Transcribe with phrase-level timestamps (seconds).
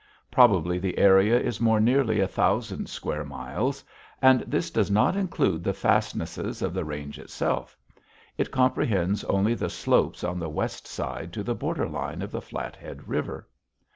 [0.31, 3.83] Probably the area is more nearly a thousand square miles.
[4.19, 7.77] And this does not include the fastnesses of the range itself.
[8.35, 12.41] It comprehends only the slopes on the west side to the border line of the
[12.41, 13.47] Flathead River.